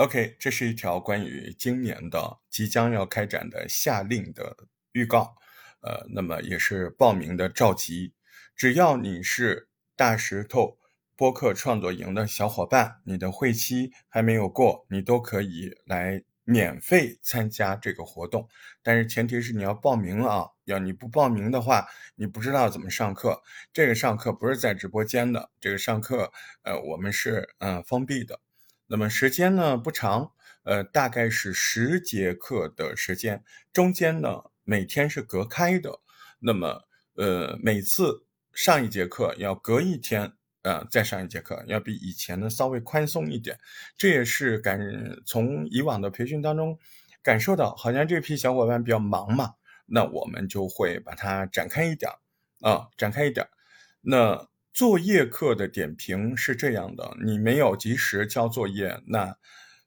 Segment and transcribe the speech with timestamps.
[0.00, 4.56] OK，这是一条关于今年的即将要开展的夏令的
[4.92, 5.36] 预告，
[5.82, 8.14] 呃，那么也是报名的召集。
[8.56, 10.78] 只要你是大石头
[11.14, 18.48] 播客创作营的小伙伴，你的会期还没有过，你都可以来免费参加这个活动。
[18.82, 23.42] 但是前提是你要报名啊，要你不报名的话，你不知道怎么上课。
[23.70, 26.32] 这个上课不是在直播间的，这个上课，
[26.62, 28.40] 呃，我们是嗯封闭的。
[28.92, 30.32] 那么时间呢不长，
[30.64, 36.00] 呃，大概是十节课的时间，中间呢每天是隔开的。
[36.40, 36.82] 那么，
[37.14, 43.56] 呃，每次上一节课要隔一天，呃，再上一节课，要比以前呢稍微宽松一点。
[43.96, 44.80] 这也是感
[45.24, 46.76] 从以往的培训当中
[47.22, 49.52] 感受到，好像这批小伙伴比较忙嘛，
[49.86, 52.10] 那我们就会把它展开一点
[52.60, 53.46] 啊，展开一点。
[54.00, 54.49] 那。
[54.72, 59.36] 作业课的点评是这样的：你没有及时交作业，那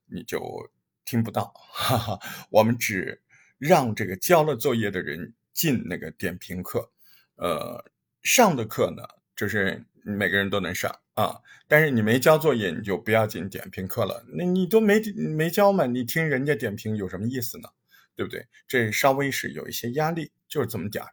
[0.05, 0.71] 你就
[1.05, 1.53] 听不到。
[1.73, 2.19] 哈哈，
[2.49, 3.21] 我们只
[3.57, 6.91] 让这个交了作业的人进那个点评课。
[7.35, 7.83] 呃，
[8.21, 9.03] 上的课呢，
[9.35, 11.39] 就是每个人都能上啊。
[11.67, 14.23] 但是你没交作业，你就不要进点评课了。
[14.35, 17.69] 那你都没没交嘛，你听人家点评有什么意思呢？
[18.15, 18.45] 对不对？
[18.67, 21.09] 这稍微是有一些压力，就是这么点儿。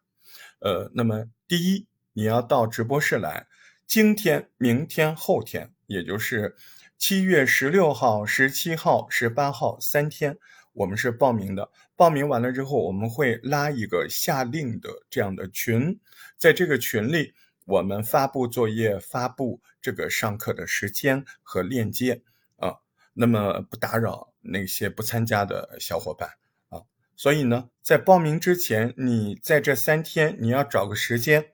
[0.61, 3.47] 呃，那么第一，你要到直播室来。
[3.87, 6.55] 今天、明天、后天，也就是
[6.97, 10.39] 七月十六号、十七号、十八号三天，
[10.73, 11.71] 我们是报名的。
[11.97, 15.99] 报名完了之后，我们会拉一个下令的这样的群，
[16.39, 17.35] 在这个群里，
[17.67, 22.23] 我们发布作业、发布这个上课的时间和链接
[22.57, 22.77] 啊。
[23.13, 26.31] 那么不打扰那些不参加的小伙伴
[26.69, 26.83] 啊。
[27.17, 31.51] 所以呢，在报名之前，你在这三天，你要找个时间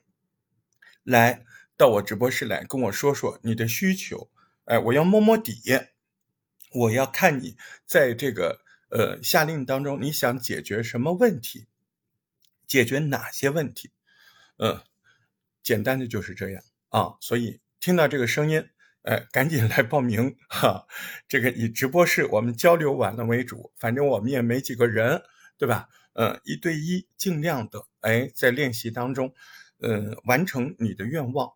[1.07, 1.47] 来。
[1.79, 4.31] 到我直播室来跟我说说你的需求，
[4.65, 5.61] 哎，我要摸摸底，
[6.73, 7.55] 我要看你
[7.85, 11.67] 在这个呃下令当中你想解决什么问题，
[12.67, 13.91] 解决哪些问题，
[14.57, 14.83] 嗯，
[15.63, 17.19] 简单的就是这样啊。
[17.21, 18.67] 所以听到这个声音，
[19.03, 20.87] 哎，赶紧来报名哈。
[21.29, 25.23] 这个以直播室我们交流完了为主，反正我们也没几个人，
[25.59, 25.91] 对吧？
[26.15, 29.35] 嗯，一对一，尽量的哎，在练习当中，
[29.81, 31.53] 嗯，完成你的愿望。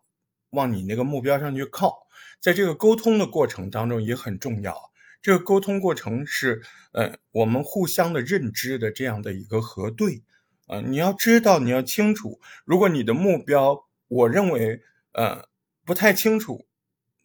[0.51, 2.07] 往你那个目标上去靠，
[2.41, 4.91] 在这个沟通的过程当中也很重要。
[5.21, 6.61] 这个沟通过程是，
[6.91, 10.23] 呃，我们互相的认知的这样的一个核对。
[10.67, 14.81] 啊，你要知道，你要清楚，如果你的目标，我认为，
[15.13, 15.47] 呃，
[15.85, 16.65] 不太清楚，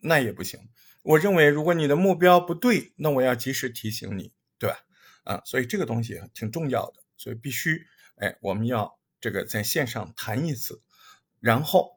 [0.01, 0.61] 那也不行。
[1.03, 4.77] 我认为，如果你的目标不对，那我要及时提醒你，对吧？
[5.25, 7.87] 啊，所以这个东西挺重要的，所以必须，
[8.17, 10.83] 哎，我们要这个在线上谈一次，
[11.41, 11.95] 然后。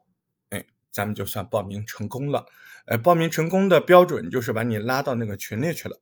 [0.50, 2.46] 哎咱们就算报名成功了，
[2.84, 6.00] 呃，报名成功的标准就是把你拉到那个群里去了，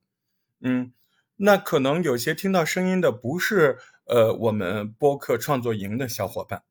[0.61, 0.95] 嗯，
[1.37, 6.63] 那可能有些听到声音的不是呃我们播客创作营的小伙伴，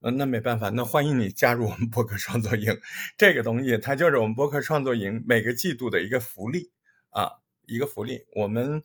[0.00, 2.76] 嗯，那没办法，那欢迎你加入我们播客创作营，
[3.16, 6.72] 这个东西它就是我们播客创作营每个季度的一个福利
[7.10, 7.30] 啊，
[7.66, 8.82] 一个福利，我们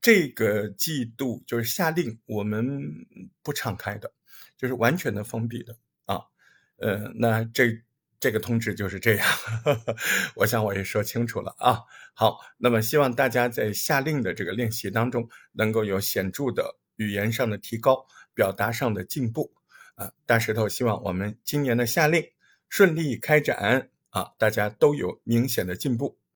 [0.00, 3.06] 这个季度就是下令我们
[3.44, 4.12] 不敞开的，
[4.56, 5.76] 就是完全的封闭的，
[6.78, 7.82] 呃，那这。
[8.20, 9.24] 这个通知就是这样，
[10.34, 11.78] 我想我也说清楚了啊。
[12.14, 19.52] 好，那么希望大家在下令的这个练习当中，能够有显著的语言上的提高，表达上的进步
[19.94, 20.10] 啊。
[20.26, 22.24] 大石头希望我们今年的夏令
[22.68, 26.17] 顺利开展啊，大家都有明显的进步。